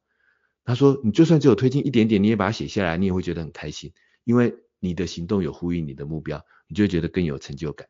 [0.64, 3.94] 他说，你就算只有推进一点点，你也把它写下来，你也会觉得很开心，
[4.24, 7.88] 因为你的行动有呼应你的目标，你就觉得更有成就感。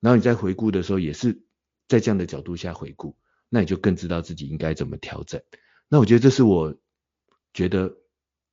[0.00, 1.44] 然后你在回顾的时候也是。
[1.88, 3.18] 在这样的角度下回顾，
[3.50, 5.42] 那你就更知道自己应该怎么调整。
[5.88, 6.74] 那我觉得这是我
[7.52, 7.94] 觉得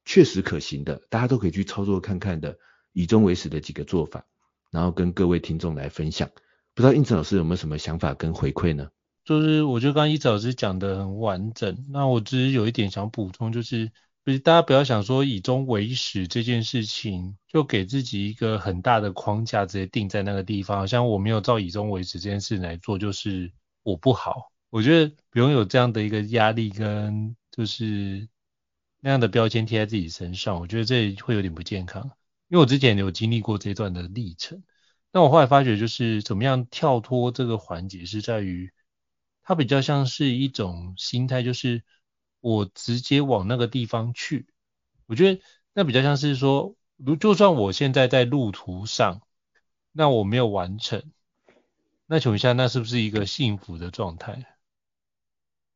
[0.09, 2.57] 确实可行的，大家都可以去操作看看的，
[2.93, 4.25] 以终为始的几个做法，
[4.71, 6.27] 然后跟各位听众来分享。
[6.73, 8.89] 不知道应成老师有没有什么想法跟回馈呢？
[9.23, 13.91] 就是我觉得刚刚一老师讲的很完整，那我只是有一点想补充，就是。
[14.43, 24.51] 大家不要想说以终为始这件事情，就给自己一个很大的框架，直接定在那个地方，好像我没有照以终为始这件事来做，就是我不好。
[24.69, 28.27] 我觉得不用有这样的一个压力跟就是
[28.99, 32.03] 那样的标签贴在自己身上，我觉得这会有点不健康。
[32.47, 34.63] 因为我之前有经历过这段的历程，
[35.11, 38.71] 但我后来发觉就是怎么样跳脱这个环节，是在于
[39.43, 41.83] 它比较像是一种心态，就是。
[42.41, 44.47] 我直接往那个地方去，
[45.07, 45.41] 我觉得
[45.73, 49.21] 那比较像是说，如就算我现在在路途上，
[49.91, 51.11] 那我没有完成，
[52.05, 54.55] 那请问一下，那是不是一个幸福的状态？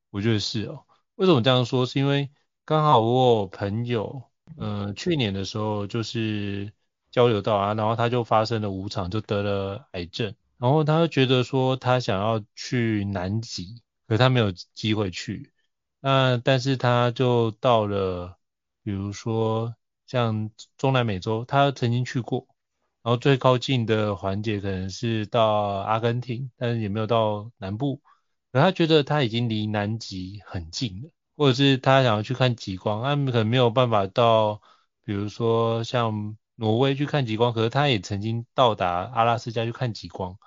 [0.10, 0.86] 我觉得是哦。
[1.16, 1.86] 为什么这样说？
[1.86, 2.32] 是因为
[2.66, 4.24] 刚好我有朋友，
[4.56, 6.72] 呃，去年的时候就是
[7.12, 15.52] 交流到啊，然后他就发生了五场，就得了癌症，然后他就觉得说他想要去南极，可是他没有机会去。
[16.00, 18.38] 那但是他就到了，
[18.82, 19.76] 比如说
[20.08, 22.48] 像中南美洲，他曾经去过，
[23.02, 25.44] 然后最靠近的环节可能是到
[25.82, 28.02] 阿根廷，但是也没有到南部。
[28.54, 34.62] 可他觉得他已经离南极很近了，或者是他想要去看极光，他可能没有办法到，
[35.04, 40.38] 比如说像挪威去看极光，可是他也曾经到达阿拉斯加去看极光。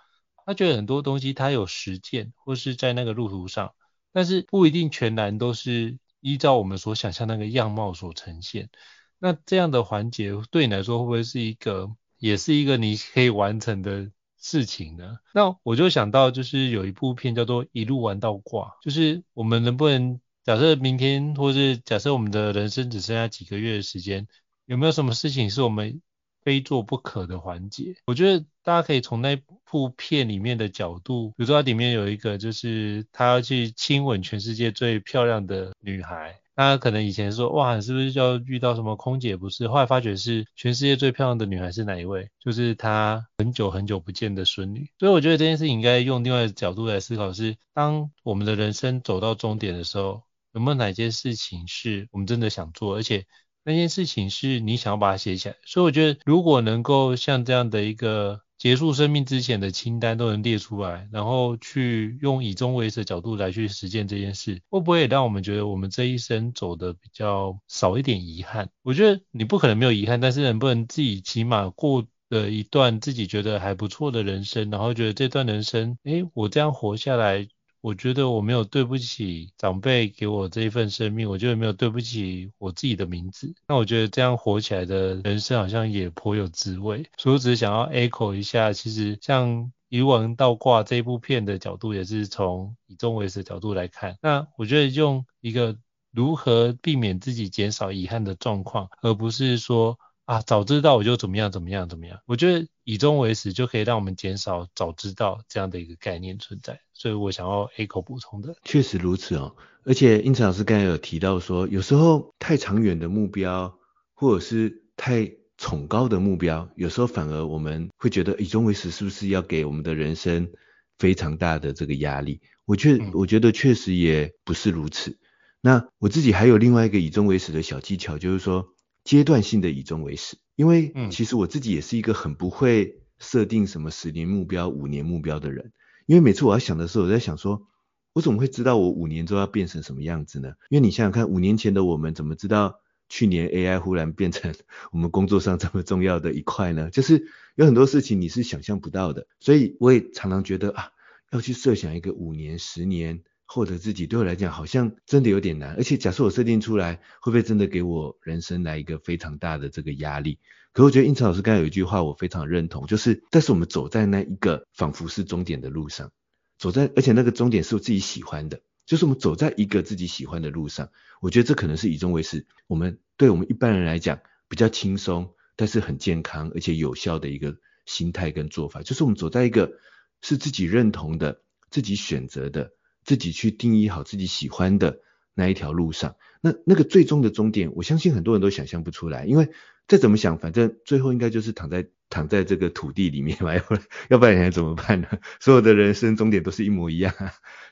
[0.44, 3.74] 他觉得很多东西他有实践，或是在那个路途上。
[4.12, 8.70] 但是不一定全然都是依照我们所想象那个样貌所呈现。
[9.18, 15.18] 那这样的环节对你来说会不会是一个，也是一个你可以完成的事情呢？
[15.34, 24.28] 那我就想到就是有一部片叫做《一路玩到挂》，就是我们能不能假设明天，或是假设我们的人生只剩下几个月的时间，
[24.64, 26.00] 有没有什么事情是我们
[26.44, 27.96] 非做不可的环节？
[28.06, 28.44] 我觉得。
[28.66, 36.40] 大家可以从那部片里面的角度，比如说它里面有一个，就是他要去亲吻全世界最漂亮的女孩。
[36.56, 39.36] 他可能以前说，哇，是不是要遇到什么空姐？
[39.36, 42.28] 不是，后来发觉是全世界最漂亮的女孩是哪一位？
[42.40, 44.90] 就是他很久很久不见的孙女。
[44.98, 50.24] 所以我觉得这件事情应该用另外的角度来思考，是当我们的人生走到终点的时候，
[50.56, 53.24] 有没有哪件事情是我们真的想做，而且
[53.62, 55.54] 那件事情是你想要把它写起来。
[55.64, 58.40] 所以我觉得，如果能够像这样的一个。
[58.58, 68.70] 结束生命之前的清单都能列出来，然后去用以终为始的角度来去实践这件事，会不会也让我们觉得我们这一生走得比较少一点遗憾？
[68.82, 77.46] 我觉得你不可能没有遗憾，但是能不能自己起码过了一段自己觉得还不错的人生，然后觉得这段人生，诶，我这样活下来。
[77.86, 83.54] 我觉得我没有对不起长辈给我这一份生命，我觉得没有对不起我自己的名字。
[83.68, 87.08] 那我觉得这样活起来的人生好像也颇有滋味。
[87.16, 94.18] 所以我只是想要 echo 一下，其实像一路玩到挂这部片的角度，也是从以终为始的角度来看。
[94.20, 95.78] 那我觉得用一个
[96.10, 99.96] 如何避免自己减少遗憾的状况，而不是说。
[100.26, 102.18] 啊，早知道我就怎么样怎么样怎么样。
[102.26, 108.56] 我觉得以终为始就可以让我们减少早知道这样的一个概念存在，所以我想要 echo 补充的。
[108.64, 109.54] 确实如此哦，
[109.84, 113.78] 而且英成老师刚才有提到说，有时候太长远的目标
[114.14, 120.50] 或者是太崇高的目标，有时候反而我们会觉得以终为始是不是要给我们的人生
[120.98, 122.40] 非常大的这个压力？
[122.64, 125.12] 我觉我觉得确实也不是如此。
[125.12, 125.16] 嗯。
[125.60, 128.72] 那我自己还有另外一个以终为始的小技巧，就是说。
[129.06, 135.72] 阶段性的以终为始，因为其实我自己也是一个很不会设定什么十年目标、五年目标的人。
[136.06, 137.68] 因为每次我要想的时候，我在想说，
[138.12, 140.54] 我怎么会知道我五年之后要变成什么样子呢？
[140.70, 144.52] 因为你想想看，五年前的我们怎么知道去年 AI 忽然变成
[144.90, 146.90] 我们工作上这么重要的一块呢？
[146.90, 149.28] 就是有很多事情你是想象不到的。
[149.38, 150.90] 所以我也常常觉得啊，
[151.30, 155.74] 要去设想一个五年、十年获得自己，对我来讲好像真的有点难。
[155.76, 160.38] 而且假设我设定出来，会不会真的给我人生来一个非常大的这个压力？
[160.72, 166.10] 可我觉得胤丞老师刚才有一句话我非常认同，就是但是我们走在那一个仿佛是终点的路上。
[166.58, 170.90] 走在，而且那个终点是我自己喜欢的，就是我们走在一个自己喜欢的路上。
[171.20, 179.78] 我觉得这可能是以终为始，我们对我们一般人来讲比较轻松，但是很健康而且有效的一个心态跟做法，就是我们走在一个
[180.20, 181.40] 是自己认同的、
[181.70, 182.72] 自己选择的、
[183.06, 185.00] 自己去定义好自己喜欢的
[185.32, 186.16] 那一条路上。
[186.42, 189.48] 那那个最终的终点，我相信很多人都想象不出来，因为
[189.88, 191.88] 再怎么想，反正最后应该就是躺在。
[192.08, 195.08] 躺在这个土地里面嘛，要不然要不然你还怎么办呢？
[195.40, 197.12] 所有的人生终点都是一模一样，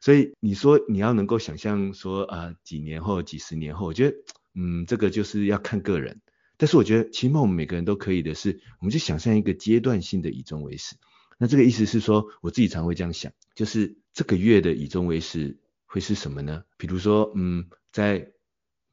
[0.01, 4.17] 所以你说你要能够想象说啊、呃、几年后几十年后，我觉得
[4.53, 6.21] 嗯这个就是要看个人，
[6.57, 10.97] 但是我觉得起码我们每个人都可以的是，我们就想象一个阶段性的以终为始。
[11.39, 16.65] 那这个意思是说，我自己常会这样想，就是这个月的以终为始会是什么呢？
[16.79, 18.33] 比如说嗯在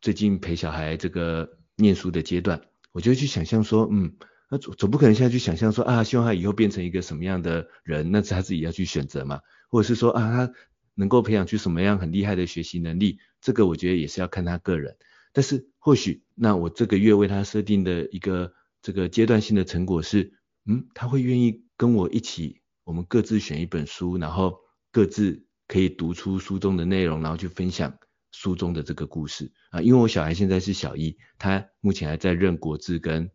[0.02, 2.62] 最近陪小孩这个念书的阶段，
[2.92, 4.18] 我就去想象说嗯。
[4.54, 9.40] 那总总不可能现在去想象说啊，希望他以后变成一个什么样的人，那是他自己要去选择嘛。
[9.70, 10.54] 或者是说啊，他
[10.94, 14.98] 能够培养出什么样很厉害的学习能力，这个我觉得也是要看他个人。
[15.32, 20.34] 但是或许，那我这个月为他设定的一个这个阶段性的成果是，
[20.66, 24.60] 嗯，他会愿意跟我一起，我们各自选一本书，然后
[24.92, 27.98] 各自可以读出书中的内容，然后去分享
[28.32, 29.82] 书中的这个故事啊。
[29.82, 33.30] 因为我小孩现在是小一，他目前还在认国字跟。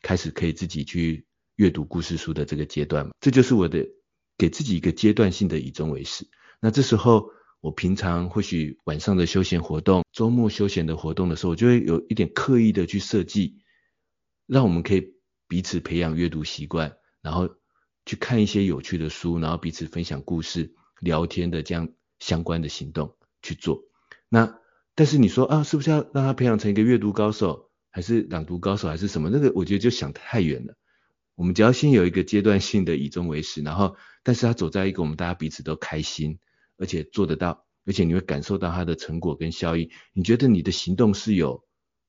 [0.00, 1.26] 开始可以自己去
[1.56, 3.84] 阅读故事书的这个阶段嘛，这就是我的
[4.36, 6.24] 给自己一个阶段性的以终为始。
[6.60, 7.30] 那这时候
[7.60, 13.58] 我平常或许晚上的休闲活动、周末休闲的活动的时候，我就会有一点刻意的去设计，
[14.46, 15.14] 让我们可以
[15.48, 17.50] 彼此培养阅读习惯，然后
[18.06, 21.88] 去看一些有趣的书，然后彼此分享故事、聊天的这样
[22.18, 23.82] 相关的行动去做。
[24.28, 24.58] 那
[24.94, 27.70] 但是你说啊，是不是要让他培养成一个阅读高手？
[27.90, 29.30] 还是朗读高手还是什么？
[29.30, 30.76] 那个我觉得就想太远了。
[31.34, 36.38] 我们只要先有一个阶段性的以终为始，然后，但是他走在一个我们大家彼此都开心，
[36.76, 39.90] 而且做得到，而且你会感受到他的成果跟效益。
[40.12, 41.64] 你觉得你的行动是有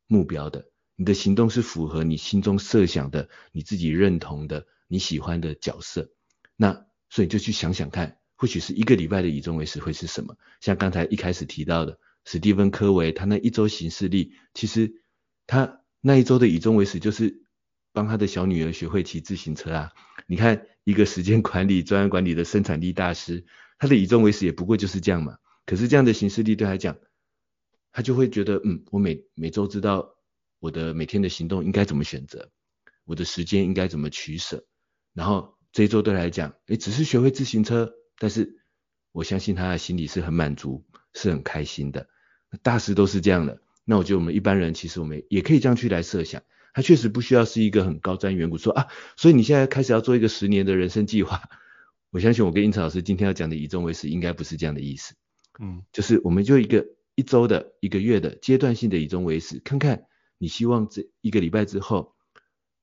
[0.05, 6.11] 目标的，你的行动是符合你心中设想的，你自己认同的，你喜欢的角色。
[6.55, 10.37] 那所以就去想想看，或许是一个礼拜的以终为始会是什么？
[10.61, 15.03] 像刚才一开始提到的史蒂芬科维，他那一周行事历，其实
[15.45, 15.75] 他。
[16.01, 17.43] 那一周的以终为始就是
[17.91, 19.91] 帮他的小女儿学会骑自行车啊！
[20.27, 23.45] 你看一个时间管理、专案管理的生产力大师，
[23.77, 25.35] 他的以终为始也不过就是这样嘛。
[25.65, 26.97] 可是这样的行事历对他讲，
[27.91, 30.15] 他就会觉得，嗯，我每每周知道
[30.59, 32.49] 我的每天的行动应该怎么选择，
[33.03, 34.65] 我的时间应该怎么取舍。
[35.13, 38.59] 然后这一周对他来讲，诶，只是学会自行车，但是
[39.11, 42.07] 我相信他的心里是很满足，是很开心的。
[42.61, 43.61] 大师都是这样的。
[43.85, 46.43] 那我觉得我们一般人其实我们也可以这样去来设想，
[46.73, 51.41] 他确实不需要是一个很高瞻远瞩，说啊，所以你现在开始要做一个十年的人生计划。
[52.11, 55.15] 我相信我跟英成老师今天要讲的以终为始，应该不是这样的意思。
[55.59, 60.05] 嗯，就是我们就一个一周的一个月的阶段性的以终为始，看看
[60.37, 62.15] 你希望这一个礼拜之后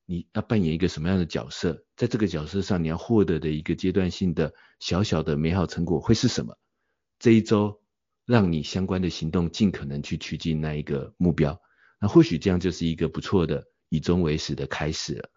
[0.07, 6.57] 你要扮演一个什么样的角色，在这个角色上你要获得的一个阶段性的小小的美好成果会是什么？
[7.19, 7.79] 这一周。
[8.25, 11.61] 让你相关的行动尽可能去趋近那一个目标，
[12.01, 15.29] 那或许这样就是一个不错的以终为始的开始了。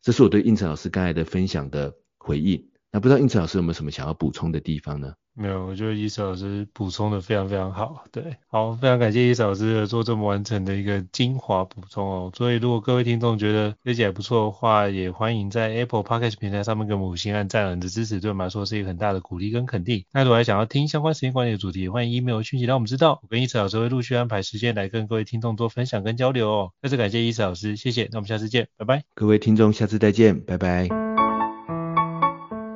[0.00, 2.71] 这是我对应成老师刚才的分享的回应。
[2.92, 5.14] 那不知道胤丞老师有没有什么想要补充的地方呢？
[5.34, 8.04] 没有，我觉得伊思老师补充的非常非常好。
[8.12, 12.30] 对，好，非常感谢伊思老师做这么完整的一个精华补充哦。
[12.36, 20.04] 所以如果各位听众觉得这集还不错的话，也欢迎在 Apple Podcast 平台上面给我们五星按赞，你的支持对我们来说是一个很大的鼓励跟肯定。
[20.12, 23.18] 那如果还想要听相关时间管理的主题，也欢迎 email 讯息让我们知道。
[23.22, 26.72] 我跟伊思老师会陆续安排时间来跟各位听众做分享跟交流哦。
[26.82, 28.06] 再次感谢伊思老师，谢谢。
[28.12, 29.02] 那我们下次见，拜拜。
[29.14, 31.01] 各位听众，下次再见，拜拜。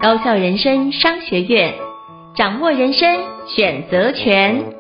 [0.07, 1.75] 高校人生商学院。
[2.37, 4.73] 掌握人生选择权。